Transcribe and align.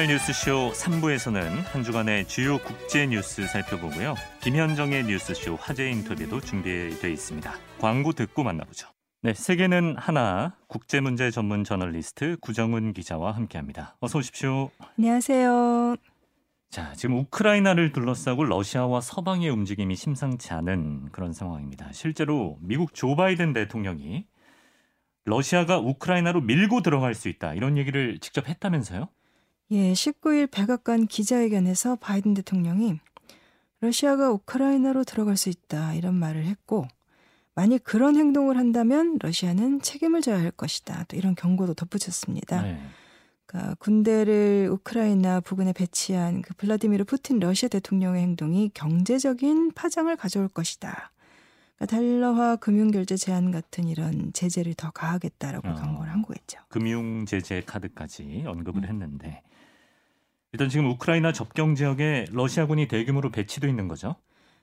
주말 0.00 0.06
뉴스쇼 0.06 0.72
3부에서는 0.72 1.42
한 1.66 1.82
주간의 1.82 2.26
주요 2.26 2.56
국제 2.56 3.06
뉴스 3.06 3.46
살펴보고요. 3.46 4.14
김현정의 4.40 5.04
뉴스쇼 5.04 5.56
화제 5.56 5.90
인터뷰도 5.90 6.40
준비되어 6.40 7.10
있습니다. 7.10 7.52
광고 7.78 8.12
듣고 8.12 8.42
만나보죠. 8.42 8.88
네, 9.20 9.34
세계는 9.34 9.96
하나 9.98 10.56
국제 10.68 11.00
문제 11.00 11.30
전문 11.30 11.64
저널리스트 11.64 12.38
구정은 12.40 12.94
기자와 12.94 13.32
함께합니다. 13.32 13.96
어서 14.00 14.20
오십시오. 14.20 14.70
안녕하세요. 14.96 15.96
자, 16.70 16.94
지금 16.94 17.18
우크라이나를 17.18 17.92
둘러싸고 17.92 18.44
러시아와 18.44 19.02
서방의 19.02 19.50
움직임이 19.50 19.96
심상치 19.96 20.54
않은 20.54 21.10
그런 21.12 21.34
상황입니다. 21.34 21.92
실제로 21.92 22.56
미국 22.62 22.94
조 22.94 23.16
바이든 23.16 23.52
대통령이 23.52 24.24
러시아가 25.26 25.78
우크라이나로 25.78 26.40
밀고 26.40 26.80
들어갈 26.80 27.14
수 27.14 27.28
있다 27.28 27.52
이런 27.52 27.76
얘기를 27.76 28.18
직접 28.18 28.48
했다면서요? 28.48 29.10
예, 29.72 29.92
19일 29.92 30.50
백악관 30.50 31.06
기자회견에서 31.06 31.96
바이든 31.96 32.34
대통령이 32.34 32.98
러시아가 33.80 34.30
우크라이나로 34.30 35.04
들어갈 35.04 35.36
수 35.36 35.48
있다 35.48 35.94
이런 35.94 36.14
말을 36.14 36.44
했고 36.44 36.86
만약 37.54 37.82
그런 37.84 38.16
행동을 38.16 38.56
한다면 38.56 39.18
러시아는 39.20 39.80
책임을 39.80 40.22
져야 40.22 40.40
할 40.40 40.50
것이다. 40.50 41.04
또 41.08 41.16
이런 41.16 41.34
경고도 41.34 41.74
덧붙였습니다. 41.74 42.62
네. 42.62 42.80
그러니까 43.46 43.74
군대를 43.76 44.68
우크라이나 44.72 45.40
부근에 45.40 45.72
배치한 45.72 46.42
그 46.42 46.54
블라디미르 46.54 47.04
푸틴 47.04 47.38
러시아 47.38 47.68
대통령의 47.68 48.22
행동이 48.22 48.70
경제적인 48.74 49.72
파장을 49.72 50.14
가져올 50.16 50.48
것이다. 50.48 51.12
그러니까 51.76 51.96
달러화 51.96 52.56
금융 52.56 52.90
결제 52.90 53.16
제한 53.16 53.50
같은 53.50 53.88
이런 53.88 54.32
제재를 54.32 54.74
더 54.74 54.90
가하겠다라고 54.90 55.68
어, 55.68 55.74
경고를 55.74 56.12
한 56.12 56.22
거겠죠. 56.22 56.60
금융 56.68 57.24
제재 57.26 57.62
카드까지 57.66 58.44
언급을 58.46 58.84
음. 58.84 58.88
했는데 58.88 59.42
일단 60.52 60.68
지금 60.68 60.86
우크라이나 60.90 61.32
접경 61.32 61.74
지역에 61.74 62.26
러시아군이 62.30 62.88
대규모로 62.88 63.30
배치돼 63.30 63.68
있는 63.68 63.88
거죠. 63.88 64.16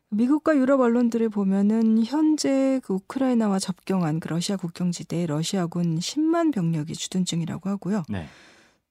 미국과 0.10 0.56
유럽 0.56 0.80
언론들을 0.80 1.30
보면은 1.30 2.04
현재 2.06 2.80
그 2.84 2.94
우크라이나와 2.94 3.60
접경한 3.60 4.20
그 4.20 4.30
러시아 4.30 4.56
국경지대에 4.56 5.26
러시아군 5.26 6.00
10만 6.00 6.54
병력이 6.54 6.94
주둔 6.94 7.26
중이라고 7.26 7.70
하고요. 7.70 8.04
네. 8.10 8.28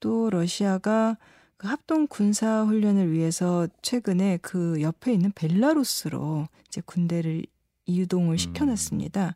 또 0.00 0.28
러시아가 0.30 1.16
그 1.56 1.68
합동 1.68 2.06
군사 2.06 2.64
훈련을 2.64 3.12
위해서 3.12 3.66
최근에 3.80 4.38
그 4.42 4.80
옆에 4.82 5.12
있는 5.12 5.32
벨라루스로 5.34 6.48
이제 6.68 6.82
군대를 6.84 7.44
이동을 7.86 8.34
음. 8.34 8.36
시켜놨습니다. 8.36 9.34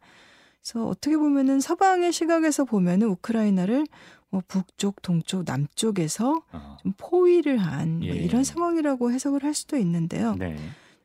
그래서 0.63 0.87
어떻게 0.87 1.17
보면은 1.17 1.61
서방의 1.61 2.13
시각에서 2.13 2.65
보면은 2.65 3.09
우크라이나를 3.09 3.87
뭐 4.31 4.43
북쪽, 4.47 5.03
동쪽, 5.03 5.45
남쪽에서 5.45 6.43
어. 6.53 6.77
좀 6.83 6.93
포위를 6.97 7.59
한뭐 7.59 8.07
예. 8.07 8.11
이런 8.11 8.45
상황이라고 8.45 9.11
해석을 9.13 9.43
할 9.43 9.55
수도 9.55 9.77
있는데요. 9.77 10.35
네. 10.37 10.57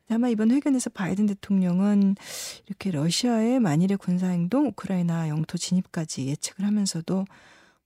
다만 0.07 0.29
이번 0.29 0.51
회견에서 0.51 0.91
바이든 0.91 1.25
대통령은 1.25 2.15
이렇게 2.67 2.91
러시아의 2.91 3.59
만일의 3.59 3.97
군사 3.97 4.27
행동, 4.27 4.67
우크라이나 4.67 5.29
영토 5.29 5.57
진입까지 5.57 6.27
예측을 6.27 6.65
하면서도 6.65 7.25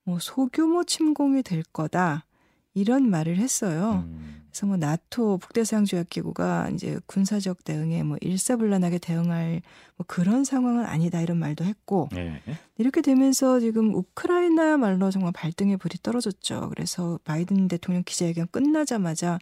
뭐 0.03 0.19
소규모 0.19 0.83
침공이 0.83 1.43
될 1.43 1.63
거다. 1.71 2.25
이런 2.73 3.09
말을 3.09 3.37
했어요. 3.37 4.05
음. 4.07 4.39
그래서 4.49 4.65
뭐 4.65 4.77
나토 4.77 5.37
북대서양 5.37 5.85
조약 5.85 6.09
기구가 6.09 6.69
이제 6.71 6.99
군사적 7.05 7.63
대응에 7.63 8.03
뭐 8.03 8.17
일사불란하게 8.19 8.97
대응할 8.97 9.61
뭐 9.95 10.05
그런 10.07 10.43
상황은 10.43 10.85
아니다 10.85 11.21
이런 11.21 11.37
말도 11.37 11.63
했고 11.63 12.09
네. 12.11 12.41
이렇게 12.77 13.01
되면서 13.01 13.59
지금 13.59 13.93
우크라이나야말로 13.93 15.11
정말 15.11 15.31
발등에 15.33 15.77
불이 15.77 15.99
떨어졌죠. 16.01 16.69
그래서 16.69 17.19
바이든 17.23 17.67
대통령 17.67 18.03
기자회견 18.03 18.47
끝나자마자 18.51 19.39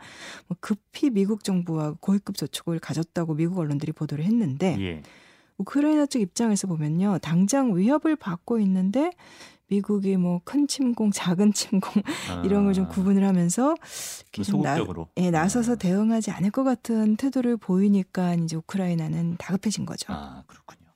뭐 0.48 0.58
급히 0.60 1.10
미국 1.10 1.44
정부와 1.44 1.96
고위급 2.02 2.36
접촉을 2.36 2.80
가졌다고 2.80 3.36
미국 3.36 3.60
언론들이 3.60 3.94
보도를 3.94 4.26
했는데 4.26 4.76
예. 4.80 5.04
우크라이나 5.58 6.06
쪽 6.06 6.22
입장에서 6.22 6.68
보면요 6.68 7.18
당장 7.22 7.76
위협을 7.76 8.16
받고 8.18 8.60
있는데 8.60 9.12
미국이 9.70 10.16
뭐 10.18 10.40
큰 10.46 10.68
침공, 10.68 11.12
작은 11.12 11.54
침공 11.54 12.02
아. 12.30 12.42
이런 12.46 12.64
걸 12.66 12.74
좀 12.74 12.88
구분을 12.88 13.26
하면서 13.26 13.76
좀 14.32 14.62
나, 14.62 14.78
예, 15.18 15.32
나서서 15.32 15.76
네. 15.76 15.90
대응하지 15.90 16.32
않을 16.32 16.52
것 16.52 16.64
같은 16.64 17.16
태도를 17.18 17.58
보이니까 17.58 18.36
이제 18.36 18.56
우크라이나는 18.56 19.36
다급해진 19.38 19.86
거죠. 19.86 20.14
아 20.14 20.44
그렇군요. 20.48 20.88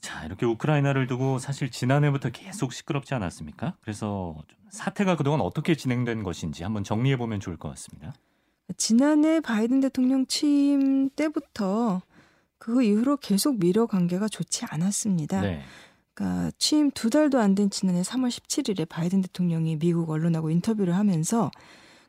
자 0.00 0.24
이렇게 0.24 0.46
우크라이나를 0.46 1.06
두고 1.06 1.38
사실 1.38 1.70
지난해부터 1.70 2.30
계속 2.30 2.72
시끄럽지 2.72 3.14
않았습니까? 3.14 3.76
그래서 3.82 4.34
사태가 4.70 5.16
그동안 5.16 5.40
어떻게 5.40 5.74
진행된 5.74 6.22
것인지 6.22 6.62
한번 6.62 6.84
정리해 6.84 7.16
보면 7.16 7.40
좋을 7.40 7.56
것 7.56 7.68
같습니다. 7.70 8.14
지난해 8.76 9.40
바이든 9.40 9.80
대통령 9.80 10.24
취임 10.26 11.10
때부터 11.10 12.00
그 12.58 12.82
이후로 12.82 13.16
계속 13.18 13.58
미러 13.58 13.86
관계가 13.86 14.28
좋지 14.28 14.64
않았습니다. 14.70 15.40
네. 15.40 15.62
그러니까 16.20 16.50
취임 16.58 16.90
두 16.90 17.08
달도 17.08 17.38
안 17.38 17.54
된 17.54 17.70
지난해 17.70 18.02
3월 18.02 18.28
17일에 18.28 18.86
바이든 18.88 19.22
대통령이 19.22 19.78
미국 19.78 20.10
언론하고 20.10 20.50
인터뷰를 20.50 20.94
하면서 20.94 21.50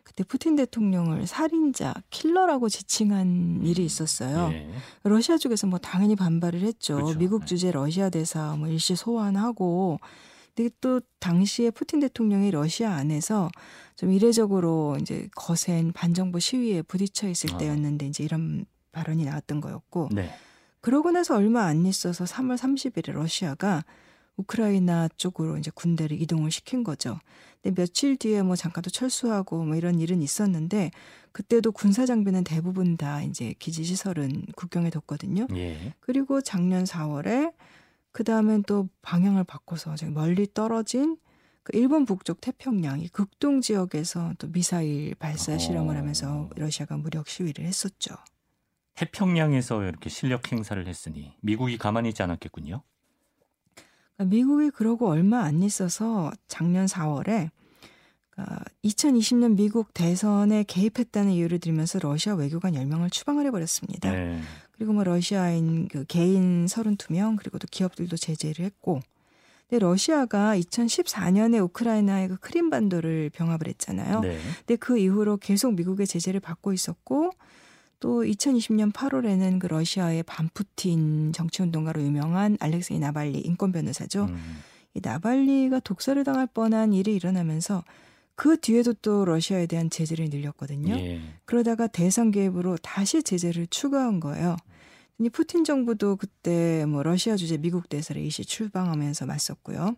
그때 0.03 0.23
푸틴 0.25 0.55
대통령을 0.57 1.25
살인자, 1.25 1.93
킬러라고 2.09 2.67
지칭한 2.67 3.61
일이 3.63 3.85
있었어요. 3.85 4.49
예. 4.51 4.69
러시아 5.03 5.37
쪽에서 5.37 5.67
뭐 5.67 5.79
당연히 5.79 6.15
반발을 6.17 6.59
했죠. 6.61 6.95
그렇죠. 6.95 7.17
미국 7.17 7.41
네. 7.41 7.45
주재 7.45 7.71
러시아 7.71 8.09
대사 8.09 8.55
뭐 8.57 8.67
일시 8.67 8.95
소환하고 8.95 9.99
근데 10.53 10.69
또 10.81 10.99
당시에 11.19 11.71
푸틴 11.71 12.01
대통령이 12.01 12.51
러시아 12.51 12.91
안에서 12.91 13.49
좀 13.95 14.11
이례적으로 14.11 14.97
이제 14.99 15.29
거센 15.35 15.93
반정부 15.93 16.41
시위에 16.41 16.81
부딪혀 16.81 17.29
있을 17.29 17.53
아. 17.53 17.57
때였는데 17.57 18.07
이제 18.07 18.23
이런 18.25 18.65
발언이 18.91 19.23
나왔던 19.23 19.61
거였고 19.61 20.09
네. 20.11 20.29
그러고 20.81 21.11
나서 21.11 21.35
얼마 21.35 21.63
안 21.65 21.85
있어서 21.85 22.25
3월 22.25 22.57
30일에 22.57 23.11
러시아가 23.11 23.83
우크라이나 24.37 25.07
쪽으로 25.15 25.57
이제 25.57 25.71
군대를 25.73 26.19
이동을 26.21 26.51
시킨 26.51 26.83
거죠. 26.83 27.19
근데 27.61 27.79
며칠 27.79 28.17
뒤에 28.17 28.41
뭐 28.41 28.55
잠깐 28.55 28.81
또 28.81 28.89
철수하고 28.89 29.63
뭐 29.63 29.75
이런 29.75 29.99
일은 29.99 30.21
있었는데 30.21 30.91
그때도 31.31 31.71
군사 31.71 32.05
장비는 32.05 32.43
대부분 32.43 32.97
다 32.97 33.21
이제 33.21 33.53
기지 33.59 33.83
시설은 33.83 34.47
국경에 34.55 34.89
뒀거든요. 34.89 35.47
예. 35.55 35.93
그리고 35.99 36.41
작년 36.41 36.83
4월에 36.83 37.53
그 38.11 38.23
다음엔 38.23 38.63
또 38.63 38.89
방향을 39.01 39.43
바꿔서 39.43 39.95
저기 39.95 40.11
멀리 40.11 40.47
떨어진 40.53 41.17
그 41.63 41.77
일본 41.77 42.05
북쪽 42.05 42.41
태평양 42.41 42.99
이 42.99 43.07
극동 43.07 43.61
지역에서 43.61 44.33
또 44.39 44.51
미사일 44.51 45.13
발사 45.15 45.57
실험을 45.57 45.95
하면서 45.95 46.31
어. 46.31 46.49
러시아가 46.55 46.97
무력 46.97 47.27
시위를 47.27 47.65
했었죠. 47.65 48.15
태평양에서 49.01 49.83
이렇게 49.83 50.09
실력 50.09 50.51
행사를 50.51 50.85
했으니 50.87 51.33
미국이 51.41 51.79
가만히 51.79 52.09
있지 52.09 52.21
않았겠군요. 52.21 52.83
그러니까 54.15 54.35
미국이 54.35 54.69
그러고 54.69 55.09
얼마 55.09 55.41
안 55.41 55.63
있어서 55.63 56.31
작년 56.47 56.85
4월에 56.85 57.49
2020년 58.83 59.39
그러니까 59.39 59.61
미국 59.63 59.93
대선에 59.95 60.63
개입했다는 60.63 61.31
이유를 61.31 61.59
들면서 61.59 61.97
러시아 61.99 62.35
외교관 62.35 62.73
10명을 62.73 63.11
추방을 63.11 63.45
해버렸습니다. 63.47 64.11
네. 64.11 64.39
그리고 64.71 64.93
뭐 64.93 65.03
러시아인 65.03 65.87
그 65.87 66.05
개인 66.05 66.67
32명 66.67 67.37
그리고 67.37 67.57
또 67.57 67.67
기업들도 67.71 68.15
제재를 68.17 68.65
했고 68.65 68.99
근데 69.67 69.79
러시아가 69.79 70.55
2014년에 70.55 71.63
우크라이나의 71.63 72.27
그 72.27 72.37
크림반도를 72.37 73.31
병합을 73.31 73.67
했잖아요. 73.67 74.19
네. 74.19 74.37
근데 74.59 74.75
그 74.75 74.99
이후로 74.99 75.37
계속 75.37 75.73
미국의 75.73 76.05
제재를 76.05 76.39
받고 76.39 76.71
있었고 76.73 77.31
또 78.01 78.23
2020년 78.23 78.91
8월에는 78.91 79.59
그 79.59 79.67
러시아의 79.67 80.23
반푸틴 80.23 81.31
정치운동가로 81.33 82.01
유명한 82.01 82.57
알렉세이 82.59 82.99
나발리 82.99 83.39
인권 83.39 83.71
변호사죠. 83.71 84.25
음. 84.25 84.57
이 84.95 84.99
나발리가 85.01 85.79
독살을 85.79 86.25
당할 86.25 86.47
뻔한 86.47 86.93
일이 86.93 87.15
일어나면서 87.15 87.83
그 88.35 88.59
뒤에도 88.59 88.93
또 88.93 89.23
러시아에 89.23 89.67
대한 89.67 89.89
제재를 89.91 90.29
늘렸거든요. 90.31 90.95
예. 90.95 91.21
그러다가 91.45 91.85
대선 91.85 92.31
개입으로 92.31 92.75
다시 92.77 93.21
제재를 93.21 93.67
추가한 93.67 94.19
거예요. 94.19 94.57
이 95.19 95.29
푸틴 95.29 95.63
정부도 95.63 96.15
그때 96.15 96.85
뭐 96.87 97.03
러시아 97.03 97.35
주재 97.35 97.57
미국 97.57 97.87
대사를 97.87 98.19
이시 98.19 98.45
출방하면서 98.45 99.27
맞섰고요. 99.27 99.95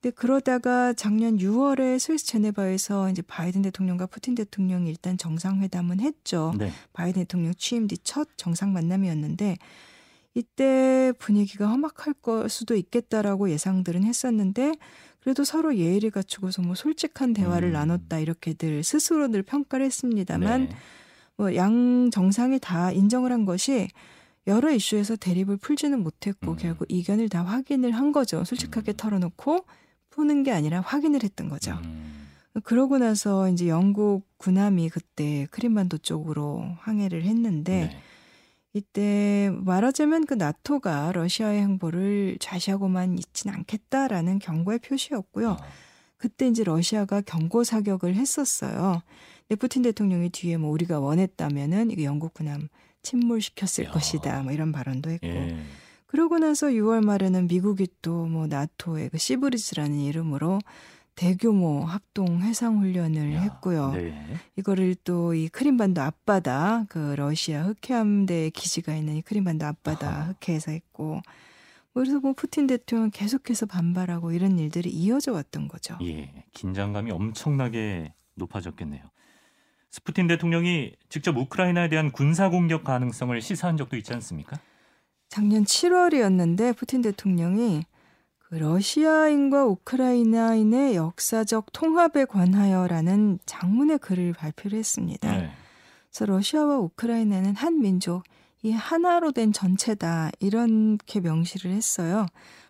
근데 0.00 0.14
그러다가 0.14 0.92
작년 0.92 1.38
6월에 1.38 1.98
스위스 1.98 2.26
제네바에서 2.26 3.10
이제 3.10 3.22
바이든 3.22 3.62
대통령과 3.62 4.06
푸틴 4.06 4.34
대통령이 4.34 4.88
일단 4.90 5.16
정상회담은 5.18 6.00
했죠. 6.00 6.52
네. 6.58 6.70
바이든 6.92 7.22
대통령 7.22 7.54
취임 7.56 7.86
뒤 7.88 7.96
첫 8.02 8.28
정상 8.36 8.72
만남이었는데 8.72 9.56
이때 10.34 11.12
분위기가 11.18 11.66
험악할 11.68 12.14
걸 12.20 12.48
수도 12.48 12.76
있겠다라고 12.76 13.50
예상들은 13.50 14.04
했었는데 14.04 14.74
그래도 15.20 15.44
서로 15.44 15.74
예의를 15.76 16.10
갖추고서 16.10 16.62
뭐 16.62 16.74
솔직한 16.74 17.32
대화를 17.32 17.70
음. 17.70 17.72
나눴다 17.72 18.18
이렇게들 18.18 18.84
스스로들 18.84 19.42
평가를 19.42 19.84
했습니다만 19.86 20.68
네. 20.68 20.76
뭐양 21.36 22.10
정상이 22.12 22.58
다 22.60 22.92
인정을 22.92 23.32
한 23.32 23.44
것이 23.44 23.88
여러 24.46 24.70
이슈에서 24.70 25.16
대립을 25.16 25.56
풀지는 25.56 26.02
못했고 26.02 26.52
음. 26.52 26.56
결국 26.56 26.86
이견을 26.88 27.28
다 27.28 27.42
확인을 27.42 27.90
한 27.92 28.12
거죠. 28.12 28.44
솔직하게 28.44 28.92
음. 28.92 28.96
털어놓고 28.96 29.64
푸는 30.16 30.42
게 30.42 30.50
아니라 30.50 30.80
확인을 30.80 31.22
했던 31.22 31.48
거죠. 31.48 31.78
음. 31.84 32.26
그러고 32.64 32.96
나서 32.96 33.50
이제 33.50 33.68
영국 33.68 34.26
군함이 34.38 34.88
그때 34.88 35.46
크림반도 35.50 35.98
쪽으로 35.98 36.64
항해를 36.80 37.22
했는데 37.24 37.90
네. 37.92 37.98
이때 38.72 39.50
말하자면 39.52 40.24
그 40.24 40.34
나토가 40.34 41.12
러시아의 41.12 41.60
행보를 41.60 42.38
좌시하고만 42.40 43.18
있진 43.18 43.50
않겠다라는 43.50 44.38
경고의 44.38 44.78
표시였고요. 44.78 45.52
아, 45.52 45.58
그때 46.16 46.48
이제 46.48 46.64
러시아가 46.64 47.20
경고 47.20 47.62
사격을 47.62 48.14
했었어요. 48.14 49.02
근데 49.46 49.58
푸틴 49.58 49.82
대통령이 49.82 50.30
뒤에 50.30 50.56
뭐 50.56 50.70
우리가 50.70 50.98
원했다면은 50.98 51.90
이거 51.90 52.02
영국 52.02 52.32
군함 52.32 52.68
침몰시켰을 53.02 53.84
야. 53.84 53.90
것이다. 53.90 54.42
뭐 54.42 54.52
이런 54.52 54.72
발언도 54.72 55.10
했고. 55.10 55.26
예. 55.26 55.58
그러고 56.06 56.38
나서 56.38 56.68
6월 56.68 57.04
말에는 57.04 57.46
미국이 57.48 57.88
또 58.02 58.26
뭐 58.26 58.46
나토의 58.46 59.10
그 59.10 59.18
시브리즈라는 59.18 59.98
이름으로 60.00 60.58
대규모 61.14 61.84
합동 61.84 62.42
해상 62.42 62.78
훈련을 62.80 63.32
야, 63.34 63.40
했고요. 63.40 63.92
네. 63.92 64.36
이거를 64.56 64.94
또 65.04 65.32
이 65.34 65.48
크림반도 65.48 66.02
앞바다 66.02 66.84
그 66.88 67.14
러시아 67.16 67.62
흑해함대 67.64 68.50
기지가 68.50 68.94
있는 68.94 69.16
이 69.16 69.22
크림반도 69.22 69.64
앞바다 69.66 70.08
아하. 70.08 70.34
흑해에서 70.40 70.72
했고 70.72 71.20
뭐 71.92 72.02
그래서 72.02 72.20
뭐 72.20 72.34
푸틴 72.34 72.66
대통령 72.66 73.10
계속해서 73.10 73.64
반발하고 73.66 74.32
이런 74.32 74.58
일들이 74.58 74.90
이어져 74.90 75.32
왔던 75.32 75.68
거죠. 75.68 75.96
예, 76.02 76.44
긴장감이 76.52 77.10
엄청나게 77.10 78.12
높아졌겠네요. 78.34 79.02
스푸틴 79.90 80.26
대통령이 80.26 80.92
직접 81.08 81.34
우크라이나에 81.38 81.88
대한 81.88 82.10
군사 82.12 82.50
공격 82.50 82.84
가능성을 82.84 83.40
시사한 83.40 83.78
적도 83.78 83.96
있지 83.96 84.12
않습니까? 84.12 84.60
작년 85.28 85.64
7월이었는데 85.64 86.76
푸틴 86.76 87.02
대통령이 87.02 87.84
그 88.38 88.54
러시아인과 88.54 89.64
우크라이나인의 89.64 90.94
역사적 90.94 91.72
통합에 91.72 92.26
관하여라는 92.26 93.40
장문의 93.44 93.98
글을 93.98 94.34
발표를 94.34 94.78
했습니다. 94.78 95.36
네. 95.36 95.50
그래서 96.10 96.26
러시아와 96.26 96.78
우크라이나는 96.78 97.56
한 97.56 97.80
민족, 97.80 98.22
이 98.62 98.70
하나로 98.70 99.32
된 99.32 99.52
전체다 99.52 100.30
이렇게 100.38 101.20
명시를 101.20 101.72
했어요. 101.72 102.26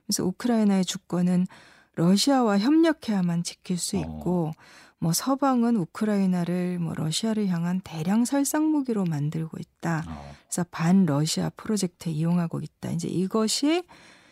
그래서 0.07 0.25
우크라이나의 0.25 0.85
주권은 0.85 1.47
러시아와 1.95 2.59
협력해야만 2.59 3.43
지킬 3.43 3.79
수 3.79 3.97
있고, 3.97 4.53
뭐 4.99 5.13
서방은 5.13 5.77
우크라이나를 5.77 6.79
뭐 6.79 6.95
러시아를 6.95 7.49
향한 7.49 7.81
대량 7.85 8.25
살상 8.25 8.71
무기로 8.71 9.05
만들고 9.05 9.59
있다. 9.59 10.05
어, 10.09 10.35
그래서 10.49 10.65
반 10.71 11.05
러시아 11.05 11.51
프로젝트에 11.57 12.13
이용하고 12.13 12.61
있다. 12.61 12.91
이제 12.91 13.09
이것이 13.09 13.85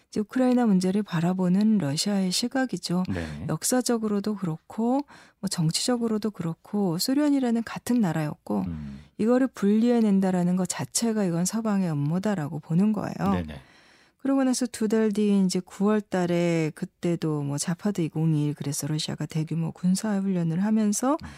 이제 0.08 0.20
우크라이나 0.20 0.64
문제를 0.64 1.02
바라보는 1.02 1.78
러시아의 1.78 2.30
시각이죠. 2.32 3.02
네. 3.08 3.26
역사적으로도 3.48 4.36
그렇고 4.36 5.00
뭐 5.40 5.48
정치적으로도 5.48 6.30
그렇고 6.30 6.98
소련이라는 6.98 7.62
같은 7.64 8.00
나라였고 8.00 8.60
음, 8.60 9.00
이거를 9.18 9.48
분리해낸다라는 9.48 10.56
것 10.56 10.68
자체가 10.68 11.24
이건 11.24 11.44
서방의 11.44 11.90
음모다라고 11.90 12.60
보는 12.60 12.92
거예요. 12.92 13.32
네네. 13.32 13.60
그러고 14.24 14.42
나서 14.42 14.64
두 14.64 14.88
달뒤 14.88 15.44
이제 15.44 15.60
9월 15.60 16.02
달에 16.08 16.72
그때도 16.74 17.42
뭐 17.42 17.58
자파드 17.58 18.00
2021 18.00 18.54
그래서 18.54 18.86
러시아가 18.86 19.26
대규모 19.26 19.70
군사 19.70 20.18
훈련을 20.18 20.64
하면서 20.64 21.18
음. 21.22 21.28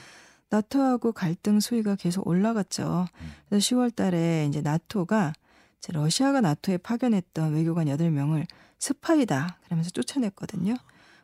나토하고 0.50 1.10
갈등 1.10 1.58
수위가 1.58 1.96
계속 1.96 2.24
올라갔죠. 2.28 3.08
음. 3.20 3.32
그래서 3.48 3.74
10월 3.74 3.92
달에 3.92 4.46
이제 4.48 4.60
나토가 4.60 5.32
이제 5.78 5.92
러시아가 5.92 6.40
나토에 6.40 6.76
파견했던 6.76 7.54
외교관 7.54 7.88
8명을 7.88 8.46
스파이다 8.78 9.58
그러면서 9.64 9.90
쫓아냈거든요. 9.90 10.76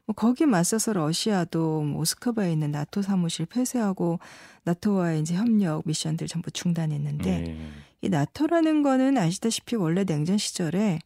뭐 0.06 0.14
거기 0.16 0.46
맞서서 0.46 0.94
러시아도 0.94 1.82
모스크바에 1.82 2.50
있는 2.50 2.72
나토 2.72 3.02
사무실 3.02 3.46
폐쇄하고 3.46 4.18
나토와의 4.64 5.20
이제 5.20 5.36
협력 5.36 5.82
미션들 5.86 6.26
전부 6.26 6.50
중단했는데 6.50 7.30
예. 7.30 7.56
이 8.00 8.08
나토라는 8.08 8.82
거는 8.82 9.16
아시다시피 9.16 9.76
원래 9.76 10.02
냉전 10.02 10.38
시절에 10.38 10.98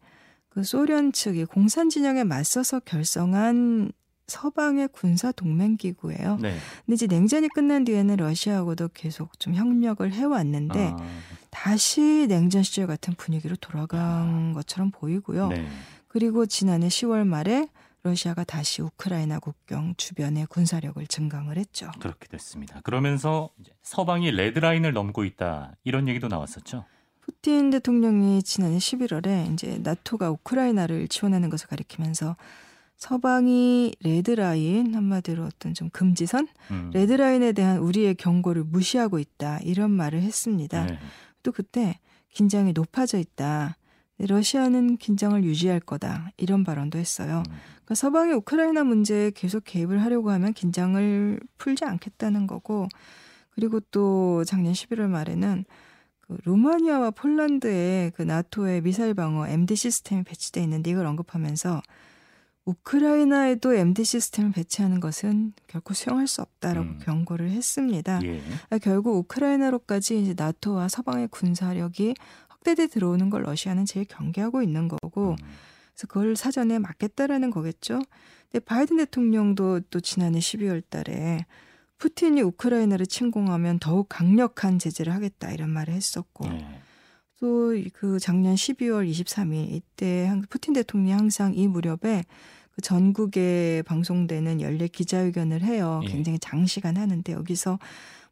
그 0.56 0.64
소련 0.64 1.12
측이 1.12 1.44
공산 1.44 1.90
진영에 1.90 2.24
맞서서 2.24 2.80
결성한 2.80 3.92
서방의 4.26 4.88
군사 4.88 5.30
동맹 5.30 5.76
기구예요. 5.76 6.38
네. 6.40 6.56
근데 6.86 6.94
이제 6.94 7.06
냉전이 7.06 7.48
끝난 7.50 7.84
뒤에는 7.84 8.16
러시아하고도 8.16 8.88
계속 8.94 9.38
좀 9.38 9.54
협력을 9.54 10.10
해왔는데 10.10 10.94
아, 10.94 10.96
다시 11.50 12.26
냉전 12.26 12.62
시절 12.62 12.86
같은 12.86 13.12
분위기로 13.18 13.56
돌아간 13.56 14.54
것처럼 14.54 14.90
보이고요. 14.92 15.48
네. 15.48 15.68
그리고 16.08 16.46
지난해 16.46 16.88
10월 16.88 17.26
말에 17.26 17.68
러시아가 18.02 18.42
다시 18.42 18.80
우크라이나 18.80 19.40
국경 19.40 19.92
주변에 19.98 20.46
군사력을 20.46 21.06
증강을 21.06 21.58
했죠. 21.58 21.90
그렇게 22.00 22.28
됐습니다. 22.28 22.80
그러면서 22.80 23.50
서방이 23.82 24.30
레드라인을 24.30 24.94
넘고 24.94 25.26
있다 25.26 25.72
이런 25.84 26.08
얘기도 26.08 26.28
나왔었죠. 26.28 26.86
푸틴 27.26 27.70
대통령이 27.70 28.44
지난해 28.44 28.78
11월에 28.78 29.52
이제 29.52 29.81
나토가 29.82 30.31
우크라이나를 30.31 31.08
지원하는 31.08 31.50
것을 31.50 31.67
가리키면서 31.67 32.37
서방이 32.96 33.94
레드라인 34.00 34.94
한마디로 34.94 35.44
어떤 35.44 35.75
좀 35.75 35.90
금지선 35.90 36.46
음. 36.70 36.90
레드라인에 36.94 37.52
대한 37.52 37.78
우리의 37.78 38.14
경고를 38.14 38.62
무시하고 38.64 39.19
있다 39.19 39.58
이런 39.58 39.90
말을 39.90 40.23
했습니다. 40.23 40.87
네. 40.87 40.99
또 41.43 41.50
그때 41.50 41.99
긴장이 42.32 42.73
높아져 42.73 43.19
있다. 43.19 43.76
러시아는 44.19 44.96
긴장을 44.96 45.43
유지할 45.44 45.81
거다 45.81 46.31
이런 46.37 46.64
발언도 46.64 46.99
했어요. 46.99 47.43
음. 47.49 47.52
그러니까 47.75 47.94
서방이 47.96 48.32
우크라이나 48.34 48.84
문제에 48.84 49.31
계속 49.32 49.64
개입을 49.64 50.00
하려고 50.00 50.31
하면 50.31 50.55
긴장을 50.55 51.40
풀지 51.58 51.84
않겠다는 51.84 52.46
거고 52.46 52.88
그리고 53.50 53.81
또 53.90 54.44
작년 54.44 54.73
11월 54.73 55.08
말에는 55.08 55.64
그 56.28 56.37
루마니아와 56.44 57.12
폴란드에 57.12 58.12
그 58.14 58.23
나토의 58.23 58.82
미사일 58.82 59.14
방어 59.14 59.46
MD 59.49 59.76
시스템이 59.76 60.25
배치돼 60.25 60.62
있는데 60.62 60.90
이걸 60.90 61.06
언급하면서 61.06 61.82
우크라이나에도 62.64 63.75
MD 63.75 64.02
시스템을 64.02 64.50
배치하는 64.50 64.99
것은 64.99 65.52
결코 65.69 65.94
수용할 65.94 66.26
수 66.26 66.43
없다라고 66.43 66.87
음. 66.87 66.99
경고를 67.00 67.50
했습니다. 67.50 68.21
예. 68.25 68.42
아, 68.71 68.78
결국 68.78 69.16
우크라이나로까지 69.18 70.21
이제 70.21 70.35
나토와 70.37 70.88
서방의 70.88 71.28
군사력이 71.28 72.14
확대돼 72.49 72.88
들어오는 72.88 73.30
걸 73.30 73.45
러시아는 73.45 73.85
제일 73.85 74.04
경계하고 74.06 74.62
있는 74.62 74.88
거고 74.88 75.30
음. 75.30 75.37
그래서 75.95 76.06
그걸 76.09 76.35
사전에 76.35 76.80
막겠다라는 76.80 77.50
거겠죠. 77.50 78.00
근데 78.50 78.64
바이든 78.64 78.97
대통령도 78.97 79.80
또 79.90 80.00
지난해 80.00 80.40
12월 80.40 80.83
달에 80.90 81.47
푸틴이 81.98 82.42
우크라이나를 82.42 83.06
침공하면 83.06 83.78
더욱 83.78 84.06
강력한 84.08 84.78
제재를 84.78 85.14
하겠다 85.14 85.50
이런 85.50 85.70
말을 85.70 85.94
했었고 85.94 86.48
네. 86.48 86.80
또그 87.40 88.18
작년 88.20 88.54
12월 88.54 89.08
23일 89.10 89.70
이때 89.72 90.26
한- 90.26 90.42
푸틴 90.48 90.72
대통령이 90.74 91.12
항상 91.12 91.54
이 91.54 91.66
무렵에 91.68 92.24
그 92.72 92.80
전국에 92.82 93.82
방송되는 93.86 94.60
연례 94.60 94.86
기자회견을 94.88 95.62
해요. 95.62 96.00
예. 96.04 96.08
굉장히 96.08 96.38
장시간 96.38 96.96
하는데 96.96 97.32
여기서 97.32 97.78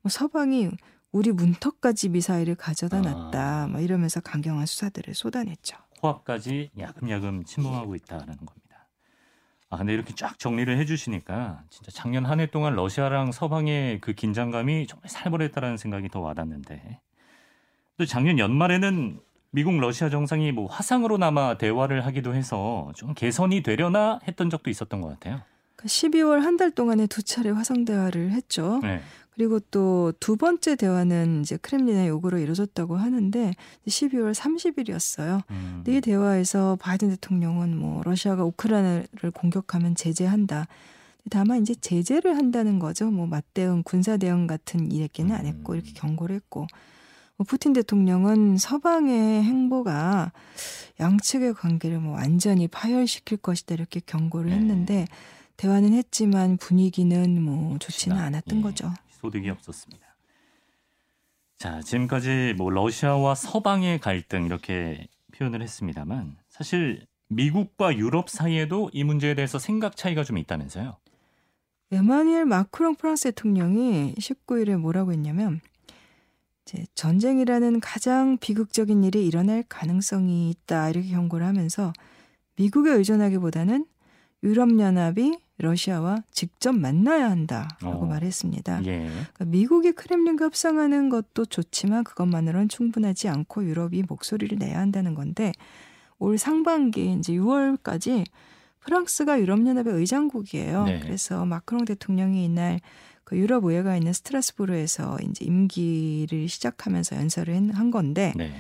뭐 0.02 0.11
서방이 0.11 0.71
우리 1.12 1.33
문턱까지 1.33 2.11
미사일을 2.11 2.54
가져다 2.54 3.00
놨다. 3.00 3.62
아. 3.64 3.66
막 3.68 3.80
이러면서 3.80 4.21
강경한 4.21 4.66
수사들을 4.66 5.14
쏟아냈죠. 5.14 5.76
코앞까지 6.00 6.71
야금야금 6.78 7.44
침범하고 7.44 7.94
있다라는 7.94 8.37
겁니다. 8.37 8.63
아 9.75 9.76
근데 9.76 9.93
이렇게 9.93 10.14
쫙 10.14 10.38
정리를 10.38 10.78
해주시니까 10.78 11.62
진짜 11.69 11.90
작년 11.93 12.25
한 12.26 12.38
해 12.38 12.47
동안 12.47 12.75
러시아랑 12.76 13.33
서방의 13.33 14.00
그 14.00 14.12
긴장감이 14.12 14.87
정말 14.87 15.09
살벌했다라는 15.09 15.76
생각이 15.76 16.09
더 16.11 16.21
와닿는데 16.21 17.00
또 17.99 18.04
작년 18.07 18.38
연말에는 18.38 19.19
미국 19.50 19.76
러시아 19.78 20.09
정상이 20.11 20.52
뭐 20.52 20.66
화상으로나마 20.66 21.59
대화를 21.59 22.07
하기도 22.07 22.35
해서 22.35 22.93
좀 22.95 23.14
개선이 23.14 23.62
되려나 23.62 24.21
했던 24.28 24.49
적도 24.50 24.71
있었던 24.71 25.00
것 25.00 25.09
같아요. 25.09 25.40
그 25.76 25.87
12월 25.88 26.40
한 26.43 26.57
달 26.57 26.71
동안에 26.71 27.07
두 27.09 27.23
차례 27.25 27.50
화상 27.50 27.85
대화를 27.85 28.31
했죠. 28.31 28.78
네. 28.83 29.00
그리고 29.35 29.61
또 29.61 30.12
두 30.21 30.37
번째 30.37 30.76
대화는 30.76 31.43
이제 31.43 31.57
크렘린의 31.57 32.09
요구로 32.09 32.38
이루어졌다고 32.38 32.97
하는데 32.97 33.53
12월 33.87 34.35
30일이었어요. 34.35 35.43
음, 35.50 35.83
근데 35.85 35.99
이 35.99 36.00
대화에서 36.00 36.76
바이든 36.81 37.11
대통령은 37.11 37.76
뭐 37.76 38.03
러시아가 38.05 38.45
우크라이나를 38.45 39.31
공격하면 39.35 39.95
제재한다. 39.95 40.67
다만 41.31 41.62
이제 41.62 41.75
제재를 41.75 42.37
한다는 42.37 42.79
거죠. 42.79 43.11
뭐 43.11 43.26
맞대응, 43.26 43.83
군사 43.85 44.17
대응 44.17 44.47
같은 44.47 44.93
얘기는 44.93 45.35
안 45.35 45.47
했고 45.47 45.73
음. 45.73 45.76
이렇게 45.76 45.93
경고를 45.93 46.37
했고 46.37 46.67
뭐 47.37 47.45
푸틴 47.47 47.73
대통령은 47.73 48.59
서방의 48.59 49.43
행보가 49.43 50.33
양측의 51.00 51.55
관계를 51.55 51.99
뭐 51.99 52.14
완전히 52.14 52.69
파열시킬 52.69 53.38
것이다 53.38 53.75
이렇게 53.75 54.00
경고를 54.05 54.50
네. 54.50 54.57
했는데 54.57 55.07
대화는 55.57 55.93
했지만 55.93 56.57
분위기는 56.57 57.43
뭐 57.43 57.79
좋지는 57.79 58.17
않았던 58.17 58.59
예, 58.59 58.62
거죠. 58.62 58.93
소득이 59.25 59.49
없었습니다. 59.50 60.04
자, 61.57 61.81
지금까지 61.81 62.54
뭐 62.59 62.71
러시아와 62.71 63.35
서방의 63.35 64.00
갈등 64.00 64.45
이렇게 64.45 65.09
표현을 65.33 65.62
했습니다만 65.62 66.37
사실 66.50 67.07
미국과 67.28 67.97
유럽 67.97 68.28
사이에도 68.28 68.90
이 68.93 69.02
문제에 69.02 69.35
대해서 69.35 69.59
생각 69.59 69.97
차이가 69.97 70.25
좀 70.25 70.37
있다면서요. 70.37 70.97
에마니엘 71.90 72.45
마크롱 72.45 72.97
프랑스 72.97 73.25
대통령이 73.25 74.14
19일에 74.19 74.76
뭐라고 74.76 75.12
했냐면 75.12 75.61
이제 76.66 76.85
전쟁이라는 76.95 77.81
가장 77.81 78.37
비극적인 78.38 79.04
일이 79.04 79.26
일어날 79.26 79.64
가능성이 79.69 80.50
있다 80.50 80.90
이렇게 80.90 81.09
경고를 81.11 81.47
하면서 81.47 81.93
미국에 82.57 82.90
의존하기보다는 82.90 83.87
유럽 84.43 84.78
연합이 84.78 85.38
러시아와 85.59 86.23
직접 86.33 86.73
만나야 86.77 87.31
한다라고 87.31 88.03
어. 88.03 88.07
말했습니다. 88.07 88.85
예. 88.87 89.07
그러니까 89.09 89.45
미국이 89.45 89.93
크렘린과 89.93 90.47
협상하는 90.47 91.09
것도 91.11 91.45
좋지만 91.47 92.03
그것만으로는 92.05 92.69
충분하지 92.69 93.29
않고 93.29 93.65
유럽이 93.65 94.03
목소리를 94.09 94.59
내야 94.59 94.79
한다는 94.81 95.15
건데 95.15 95.53
올 96.19 96.39
상반기 96.39 97.13
이제 97.13 97.35
6월까지 97.35 98.25
프랑스가 98.81 99.41
유럽연합의 99.41 99.95
의장국이에요. 99.95 100.85
네. 100.85 101.01
그래서 101.01 101.45
마크롱 101.47 101.85
대통령이 101.87 102.45
이날 102.45 102.81
그 103.25 103.39
유럽 103.39 103.65
의회가 103.65 103.97
있는 103.97 104.13
스트라스부르에서 104.13 105.17
이제 105.31 105.45
임기를 105.47 106.49
시작하면서 106.49 107.17
연설을 107.17 107.55
한- 107.55 107.71
한 107.71 107.91
건데 107.91 108.33
네. 108.37 108.53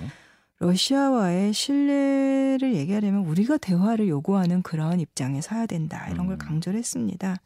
러시아와의 0.58 1.52
신뢰를 1.52 2.74
얘기하려면 2.74 3.26
우리가 3.26 3.58
대화를 3.58 4.08
요구하는 4.08 4.62
그런 4.62 5.00
입장에 5.00 5.40
서야 5.40 5.66
된다 5.66 6.08
이런 6.10 6.26
걸 6.26 6.36
음. 6.36 6.38
강조를 6.38 6.78
했습니다. 6.78 7.36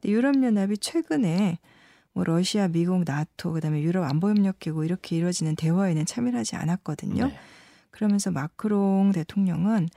근데 0.00 0.12
유럽연합이 0.12 0.78
최근에 0.78 1.58
뭐 2.12 2.22
러시아, 2.22 2.68
미국, 2.68 3.02
나토 3.04 3.52
그다음에 3.52 3.82
유럽 3.82 4.04
안보협력기구 4.04 4.84
이렇게 4.84 5.16
이루어지는 5.16 5.56
대화에는 5.56 6.06
참여를 6.06 6.38
하지 6.38 6.54
않았거든요. 6.54 7.26
네. 7.26 7.38
그러면서 7.90 8.30
마크롱 8.30 9.12
대통령은 9.12 9.88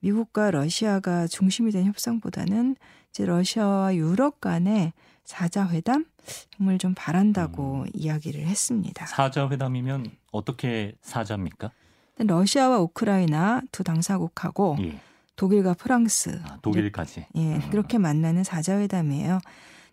미국과 0.00 0.50
러시아가 0.50 1.26
중심이 1.26 1.70
된 1.70 1.86
협상보다는 1.86 2.76
이제 3.08 3.24
러시아와 3.24 3.96
유럽 3.96 4.42
간의 4.42 4.92
사자 5.24 5.66
회담을 5.66 6.78
좀 6.78 6.92
바란다고 6.94 7.84
음. 7.84 7.90
이야기를 7.94 8.42
했습니다. 8.42 9.06
사자 9.06 9.48
회담이면 9.48 10.10
어떻게 10.32 10.92
사자입니까? 11.00 11.70
러시아와 12.16 12.80
우크라이나 12.80 13.62
두 13.72 13.82
당사국하고 13.82 14.76
예. 14.80 15.00
독일과 15.36 15.74
프랑스 15.74 16.40
아, 16.44 16.58
독일까지. 16.62 17.26
예, 17.34 17.56
음. 17.56 17.60
그렇게 17.70 17.98
만나는 17.98 18.44
사자회담이에요. 18.44 19.40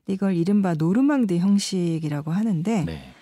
이걸 0.08 0.36
이른바 0.36 0.74
노르망디 0.74 1.38
형식이라고 1.40 2.32
하는데 2.32 2.86
네. 2.86 3.14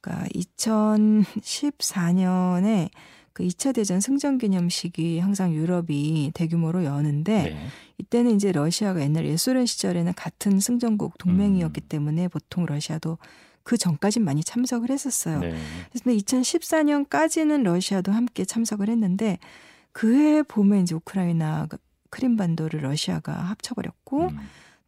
그러니까 0.00 0.28
2014년에 0.28 2.90
그 3.32 3.44
2차 3.44 3.74
대전 3.74 4.00
승전 4.00 4.38
기념식이 4.38 5.20
항상 5.20 5.54
유럽이 5.54 6.32
대규모로 6.34 6.84
여는데 6.84 7.42
네. 7.42 7.66
이때는 7.98 8.34
이제 8.34 8.50
러시아가 8.50 9.00
옛날 9.00 9.26
옛소련 9.26 9.66
시절에는 9.66 10.14
같은 10.14 10.58
승전국 10.58 11.18
동맹이었기 11.18 11.82
음. 11.82 11.86
때문에 11.88 12.26
보통 12.28 12.66
러시아도 12.66 13.18
그 13.68 13.76
전까진 13.76 14.24
많이 14.24 14.42
참석을 14.42 14.88
했었어요. 14.88 15.40
네. 15.40 15.54
그래서 15.92 16.10
2014년까지는 16.24 17.64
러시아도 17.64 18.12
함께 18.12 18.46
참석을 18.46 18.88
했는데 18.88 19.36
그해 19.92 20.42
봄에 20.42 20.80
이제 20.80 20.94
우크라이나 20.94 21.66
그 21.68 21.76
크림반도를 22.08 22.80
러시아가 22.80 23.34
합쳐버렸고 23.34 24.28
음. 24.28 24.38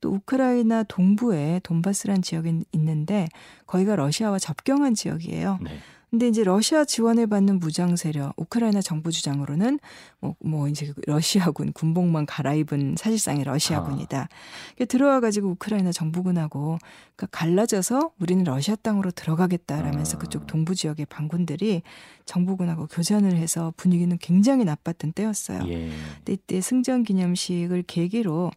또 0.00 0.14
우크라이나 0.14 0.84
동부에 0.84 1.60
돈바스란 1.62 2.22
지역이 2.22 2.64
있는데 2.72 3.28
거기가 3.66 3.96
러시아와 3.96 4.38
접경한 4.38 4.94
지역이에요. 4.94 5.58
네. 5.60 5.78
근데 6.10 6.26
이제 6.26 6.42
러시아 6.42 6.84
지원을 6.84 7.28
받는 7.28 7.60
무장 7.60 7.94
세력, 7.94 8.34
우크라이나 8.36 8.80
정부 8.80 9.12
주장으로는 9.12 9.78
뭐, 10.18 10.34
뭐 10.40 10.68
이제 10.68 10.92
러시아군 11.06 11.72
군복만 11.72 12.26
갈아입은 12.26 12.96
사실상의 12.98 13.44
러시아군이다. 13.44 14.28
이게 14.74 14.84
들어와 14.86 15.20
가지고 15.20 15.50
우크라이나 15.50 15.92
정부군하고 15.92 16.78
그러니까 17.14 17.38
갈라져서 17.38 18.10
우리는 18.18 18.42
러시아 18.42 18.74
땅으로 18.74 19.12
들어가겠다라면서 19.12 20.16
아. 20.16 20.20
그쪽 20.20 20.48
동부 20.48 20.74
지역의 20.74 21.06
반군들이 21.06 21.82
정부군하고 22.24 22.88
교전을 22.88 23.36
해서 23.36 23.72
분위기는 23.76 24.16
굉장히 24.18 24.64
나빴던 24.64 25.12
때였어요. 25.12 25.60
예. 25.68 25.90
근데 26.16 26.32
이때 26.32 26.60
승전 26.60 27.04
기념식을 27.04 27.84
계기로 27.86 28.50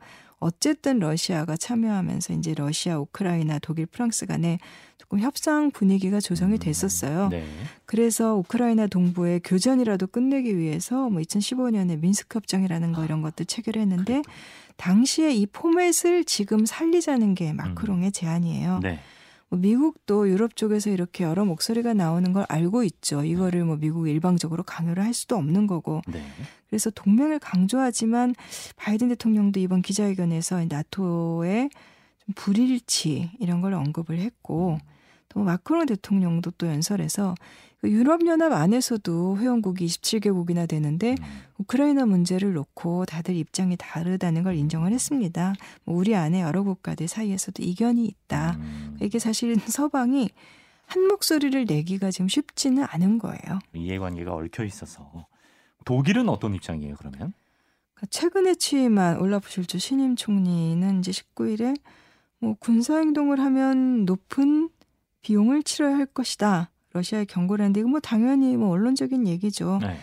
어쨌든 0.43 0.99
러시아가 0.99 1.55
참여하면서 1.55 2.33
이제 2.33 2.53
러시아, 2.53 2.99
우크라이나, 2.99 3.59
독일, 3.59 3.85
프랑스 3.85 4.25
간에 4.25 4.59
조금 4.97 5.19
협상 5.19 5.71
분위기가 5.71 6.19
조성이 6.19 6.55
음. 6.55 6.59
됐었어요. 6.59 7.29
네. 7.29 7.45
그래서 7.85 8.35
우크라이나 8.35 8.87
동부의 8.87 9.39
교전이라도 9.45 10.07
끝내기 10.07 10.57
위해서 10.57 11.09
뭐 11.09 11.21
2015년에 11.21 11.97
민스크 11.97 12.37
협정이라는 12.37 12.91
거 12.91 13.05
이런 13.05 13.21
것도 13.21 13.45
체결했는데 13.45 14.21
당시에 14.75 15.33
이 15.33 15.45
포맷을 15.45 16.25
지금 16.25 16.65
살리자는 16.65 17.35
게 17.35 17.53
마크롱의 17.53 18.11
제안이에요. 18.11 18.79
네. 18.83 18.99
뭐 19.47 19.59
미국도 19.59 20.29
유럽 20.29 20.55
쪽에서 20.55 20.89
이렇게 20.89 21.23
여러 21.23 21.45
목소리가 21.45 21.93
나오는 21.93 22.33
걸 22.33 22.45
알고 22.49 22.83
있죠. 22.83 23.23
이거를 23.23 23.63
뭐 23.63 23.77
미국 23.77 24.09
일방적으로 24.09 24.63
강요를 24.63 25.03
할 25.03 25.13
수도 25.13 25.37
없는 25.37 25.67
거고. 25.67 26.01
네. 26.07 26.25
그래서 26.73 26.89
동맹을 26.89 27.37
강조하지만 27.37 28.33
바이든 28.77 29.09
대통령도 29.09 29.59
이번 29.59 29.83
기자회견에서 29.83 30.65
나토의 30.65 31.69
좀 32.17 32.33
불일치 32.33 33.29
이런 33.39 33.61
걸 33.61 33.75
언급을 33.75 34.17
했고 34.17 34.79
또 35.29 35.41
마크롱 35.41 35.85
대통령도 35.85 36.49
또 36.57 36.65
연설에서 36.65 37.35
그 37.79 37.91
유럽연합 37.91 38.51
안에서도 38.53 39.37
회원국이 39.37 39.85
27개국이나 39.85 40.67
되는데 40.67 41.11
음. 41.11 41.41
우크라이나 41.59 42.07
문제를 42.07 42.53
놓고 42.53 43.05
다들 43.05 43.35
입장이 43.35 43.75
다르다는 43.77 44.41
걸 44.41 44.55
인정을 44.55 44.93
했습니다. 44.93 45.53
뭐 45.83 45.95
우리 45.95 46.15
안에 46.15 46.41
여러 46.41 46.63
국가들 46.63 47.07
사이에서도 47.07 47.61
이견이 47.61 48.03
있다. 48.03 48.57
음. 48.59 48.97
이게 48.99 49.19
사실 49.19 49.55
서방이 49.69 50.31
한 50.87 51.07
목소리를 51.07 51.65
내기가 51.65 52.09
지금 52.09 52.27
쉽지는 52.27 52.83
않은 52.89 53.19
거예요. 53.19 53.59
이해관계가 53.75 54.33
얽혀 54.33 54.63
있어서 54.63 55.27
독일은 55.85 56.29
어떤 56.29 56.53
입장이에요? 56.53 56.95
그러면? 56.97 57.33
그러니까 57.93 58.07
최근에 58.09 58.55
취임한 58.55 59.19
올라프 59.19 59.49
숄츠 59.49 59.77
신임 59.79 60.15
총리는 60.15 60.99
이제 60.99 61.11
19일에 61.11 61.75
뭐 62.39 62.55
군사 62.59 62.97
행동을 62.97 63.39
하면 63.39 64.05
높은 64.05 64.69
비용을 65.21 65.63
치러야 65.63 65.95
할 65.95 66.05
것이다. 66.05 66.69
러시아에 66.91 67.25
경고를 67.25 67.63
했는데 67.63 67.79
이거 67.79 67.89
뭐 67.89 67.99
당연히 67.99 68.55
뭐 68.57 68.69
원론적인 68.69 69.27
얘기죠. 69.27 69.79
네. 69.81 69.97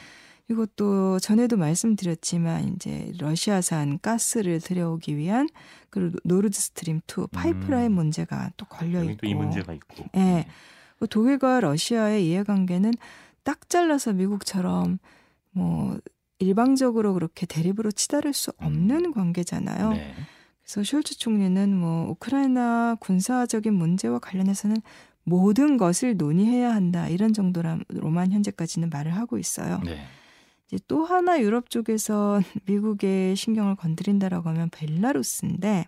이것도 0.48 1.20
전에도 1.20 1.56
말씀드렸지만 1.56 2.74
이제 2.74 3.12
러시아산 3.18 4.00
가스를 4.00 4.60
들여오기 4.60 5.16
위한 5.16 5.48
그 5.90 6.12
노르드 6.24 6.58
스트림 6.58 7.00
2 7.06 7.28
파이프라인 7.30 7.92
음. 7.92 7.94
문제가 7.94 8.50
또 8.56 8.66
걸려 8.66 9.04
있고 9.04 9.16
또이 9.18 9.34
문제가 9.34 9.72
있고. 9.74 10.06
예. 10.16 10.46
그 10.98 11.06
독일과 11.06 11.60
러시아의 11.60 12.26
이해관계는 12.26 12.92
딱 13.44 13.68
잘라서 13.68 14.12
미국처럼 14.12 14.98
뭐 15.50 15.98
일방적으로 16.38 17.14
그렇게 17.14 17.46
대립으로 17.46 17.90
치달을 17.90 18.32
수 18.32 18.52
없는 18.58 19.12
관계잖아요. 19.12 19.90
네. 19.90 20.14
그래서 20.62 20.80
숄츠 20.82 21.18
총리는 21.18 21.76
뭐 21.76 22.10
우크라이나 22.10 22.96
군사적인 23.00 23.74
문제와 23.74 24.18
관련해서는 24.20 24.76
모든 25.24 25.76
것을 25.76 26.16
논의해야 26.16 26.74
한다 26.74 27.08
이런 27.08 27.32
정도로만 27.32 28.32
현재까지는 28.32 28.88
말을 28.90 29.14
하고 29.14 29.38
있어요. 29.38 29.80
네. 29.84 30.02
이제 30.66 30.78
또 30.88 31.04
하나 31.04 31.40
유럽 31.40 31.68
쪽에서 31.68 32.40
미국의 32.66 33.36
신경을 33.36 33.76
건드린다라고 33.76 34.48
하면 34.50 34.70
벨라루스인데 34.70 35.86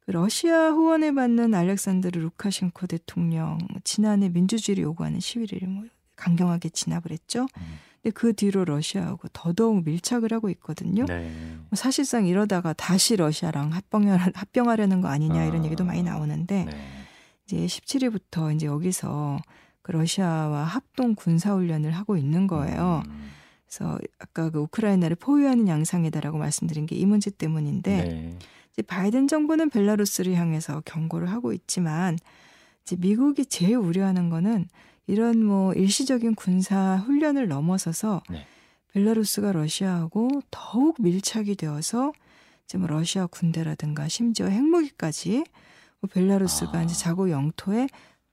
그 0.00 0.10
러시아 0.10 0.70
후원을 0.70 1.14
받는 1.14 1.54
알렉산드르 1.54 2.20
루카셴코 2.20 2.86
대통령 2.86 3.58
뭐 3.70 3.80
지난해 3.84 4.28
민주주의를 4.28 4.84
요구하는 4.84 5.20
시위를 5.20 5.66
뭐 5.68 5.84
강경하게 6.16 6.70
진압을 6.70 7.10
했죠. 7.12 7.46
음. 7.56 7.78
근데 8.04 8.12
그 8.12 8.34
뒤로 8.34 8.66
러시아하고 8.66 9.28
더더욱 9.32 9.82
밀착을 9.86 10.30
하고 10.34 10.50
있거든요. 10.50 11.06
네. 11.06 11.32
뭐 11.70 11.70
사실상 11.72 12.26
이러다가 12.26 12.74
다시 12.74 13.16
러시아랑 13.16 13.72
합병하, 13.72 14.30
합병하 14.34 14.76
려는 14.76 15.00
거 15.00 15.08
아니냐 15.08 15.46
이런 15.46 15.62
아. 15.62 15.64
얘기도 15.64 15.84
많이 15.84 16.02
나오는데 16.02 16.64
네. 16.64 16.72
이제 17.46 17.56
17일부터 17.64 18.54
이제 18.54 18.66
여기서 18.66 19.38
그 19.80 19.92
러시아와 19.92 20.64
합동 20.64 21.14
군사 21.14 21.54
훈련을 21.54 21.92
하고 21.92 22.18
있는 22.18 22.46
거예요. 22.46 23.02
음. 23.06 23.30
그래서 23.66 23.98
아까 24.18 24.50
그 24.50 24.58
우크라이나를 24.60 25.16
포위하는 25.16 25.66
양상이다라고 25.66 26.36
말씀드린 26.36 26.84
게 26.84 26.96
이 26.96 27.06
문제 27.06 27.30
때문인데 27.30 28.04
네. 28.04 28.38
이제 28.74 28.82
바이든 28.82 29.28
정부는 29.28 29.70
벨라루스를 29.70 30.34
향해서 30.34 30.82
경고를 30.84 31.30
하고 31.30 31.54
있지만 31.54 32.18
이제 32.82 32.96
미국이 32.98 33.46
제일 33.46 33.76
우려하는 33.76 34.28
거는 34.28 34.66
이런 35.06 35.44
뭐 35.44 35.72
일시적인 35.74 36.34
군사 36.34 36.96
훈련을 36.96 37.48
넘어서서 37.48 38.22
네. 38.30 38.46
벨라루스가 38.92 39.52
러시아하고 39.52 40.42
더욱 40.50 40.96
밀착이 41.00 41.56
되어서 41.56 42.12
지금 42.66 42.86
러시아 42.86 43.26
군대라든가 43.26 44.08
심지어 44.08 44.46
핵무기까지 44.46 45.44
뭐 46.00 46.10
벨라루스가 46.12 46.78
아. 46.78 46.82
이제 46.82 46.94
자국 46.94 47.30
영토에 47.30 47.88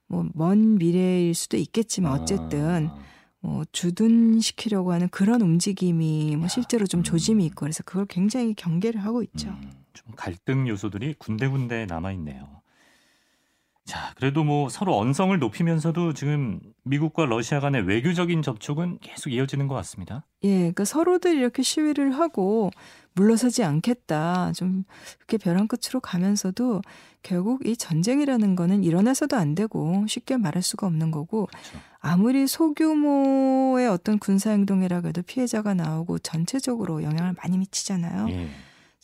뭐 0.06 0.24
먼 0.34 0.76
미래일 0.78 1.34
수도 1.34 1.56
있겠지만 1.56 2.12
어쨌든 2.12 2.88
아. 2.88 2.98
뭐 3.40 3.64
주둔시키려고 3.72 4.92
하는 4.92 5.08
그런 5.08 5.40
움직임이 5.42 6.36
뭐 6.36 6.44
야, 6.44 6.48
실제로 6.48 6.86
좀 6.86 7.00
음. 7.00 7.02
조짐이 7.02 7.44
있고 7.46 7.60
그래서 7.60 7.82
그걸 7.82 8.06
굉장히 8.06 8.54
경계를 8.54 9.04
하고 9.04 9.22
있죠. 9.24 9.48
음. 9.48 9.72
좀 9.92 10.12
갈등 10.14 10.68
요소들이 10.68 11.14
군데군데 11.18 11.86
남아 11.86 12.12
있네요. 12.12 12.61
자, 13.84 14.12
그래도 14.16 14.44
뭐 14.44 14.68
서로 14.68 14.96
언성을 14.96 15.36
높이면서도 15.38 16.12
지금 16.12 16.60
미국과 16.84 17.26
러시아 17.26 17.58
간의 17.58 17.82
외교적인 17.82 18.42
접촉은 18.42 18.98
계속 19.00 19.30
이어지는 19.30 19.66
것 19.66 19.74
같습니다. 19.74 20.24
예, 20.44 20.58
그러니까 20.58 20.84
서로들 20.84 21.36
이렇게 21.36 21.62
시위를 21.62 22.12
하고 22.12 22.70
물러서지 23.14 23.64
않겠다. 23.64 24.52
좀 24.52 24.84
그렇게 25.18 25.36
벼랑 25.36 25.66
끝으로 25.66 26.00
가면서도 26.00 26.80
결국 27.22 27.66
이 27.66 27.76
전쟁이라는 27.76 28.54
거는 28.56 28.84
일어나서도 28.84 29.36
안 29.36 29.54
되고 29.54 30.04
쉽게 30.06 30.36
말할 30.36 30.62
수가 30.62 30.86
없는 30.86 31.10
거고 31.10 31.46
그렇죠. 31.46 31.78
아무리 31.98 32.46
소규모의 32.46 33.88
어떤 33.88 34.18
군사 34.18 34.50
행동이라고 34.50 35.08
해도 35.08 35.22
피해자가 35.22 35.74
나오고 35.74 36.20
전체적으로 36.20 37.02
영향을 37.02 37.34
많이 37.36 37.58
미치잖아요. 37.58 38.28
예. 38.30 38.48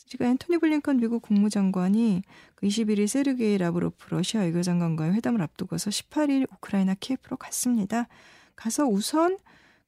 지금 0.09 0.27
앤토니 0.27 0.59
블링컨 0.59 1.01
미국 1.01 1.21
국무장관이 1.21 2.23
그 2.55 2.67
21일 2.67 3.07
세르게이 3.07 3.59
라브로프 3.59 4.09
러시아 4.09 4.41
외교장관과의 4.41 5.13
회담을 5.13 5.43
앞두고서 5.43 5.91
18일 5.91 6.51
우크라이나 6.51 6.95
키예프로 6.95 7.37
갔습니다. 7.37 8.09
가서 8.57 8.87
우선 8.87 9.37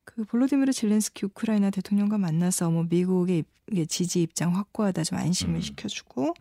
그 0.04 0.24
볼로디미르 0.24 0.72
젤렌스키 0.72 1.24
우크라이나 1.24 1.70
대통령과 1.70 2.18
만나서 2.18 2.70
뭐 2.70 2.84
미국의 2.90 3.44
지지 3.88 4.20
입장 4.20 4.54
확고하다 4.54 5.04
좀 5.04 5.16
안심을 5.16 5.54
음. 5.54 5.60
시켜주고 5.62 6.34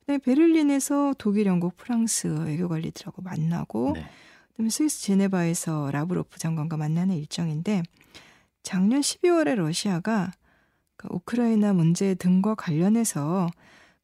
그다음에 0.00 0.18
베를린에서 0.18 1.14
독일, 1.16 1.46
영국, 1.46 1.78
프랑스 1.78 2.26
외교관리들하고 2.26 3.22
만나고 3.22 3.92
네. 3.94 4.06
그다음에 4.50 4.68
스위스 4.68 5.02
제네바에서 5.02 5.90
라브로프 5.92 6.38
장관과 6.38 6.76
만나는 6.76 7.16
일정인데 7.16 7.82
작년 8.62 9.00
12월에 9.00 9.54
러시아가 9.54 10.30
그 10.42 10.43
우크라이나 11.10 11.72
문제 11.72 12.14
등과 12.14 12.54
관련해서 12.54 13.48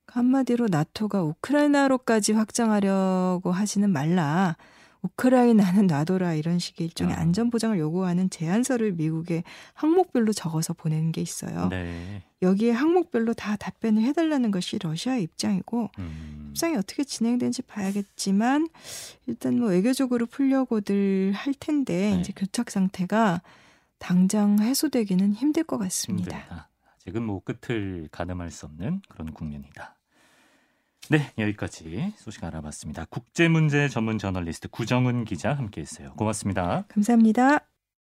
그 0.07 0.19
한마디로 0.19 0.69
나토가 0.71 1.23
우크라이나로까지 1.23 2.33
확장하려고 2.33 3.53
하지는 3.53 3.91
말라. 3.91 4.57
우크라이나는 5.03 5.87
놔둬라 5.87 6.35
이런 6.35 6.59
식의 6.59 6.89
일종의 6.89 7.15
아. 7.15 7.21
안전 7.21 7.49
보장을 7.51 7.79
요구하는 7.79 8.29
제안서를 8.29 8.93
미국에 8.93 9.45
항목별로 9.73 10.33
적어서 10.33 10.75
보낸 10.75 11.11
게 11.11 11.21
있어요. 11.23 11.69
네. 11.69 12.23
여기에 12.43 12.73
항목별로 12.73 13.35
다 13.35 13.57
답변을 13.57 14.03
해달라는 14.03 14.51
것이 14.51 14.79
러시아의 14.79 15.23
입장이고 15.23 15.91
음. 15.99 16.47
협상이 16.49 16.77
어떻게 16.77 17.05
진행되는지 17.05 17.63
봐야겠지만 17.63 18.69
일단 19.27 19.59
뭐 19.59 19.69
외교적으로 19.69 20.27
풀려고들 20.27 21.33
할 21.35 21.55
텐데 21.55 22.15
네. 22.15 22.21
이제 22.21 22.33
교착 22.35 22.71
상태가 22.71 23.41
당장 23.99 24.59
해소되기는 24.59 25.35
힘들 25.35 25.65
것 25.65 25.79
같습니다. 25.79 26.37
힘들다. 26.37 26.70
아직은 27.01 27.23
뭐 27.23 27.41
끝을 27.43 28.09
가늠할 28.13 28.51
수 28.51 28.67
없는 28.67 29.01
그런 29.09 29.33
국면이다. 29.33 29.97
네, 31.09 31.33
여기까지 31.39 32.13
소식 32.17 32.45
알아봤습니다. 32.45 33.07
국제 33.11 33.49
문제 33.49 33.89
전문 33.89 34.19
저널리스트 34.19 34.69
구정은 34.69 35.25
기자 35.25 35.53
함께했어요. 35.53 36.13
고맙습니다. 36.15 36.85
감사합니다. 36.89 37.70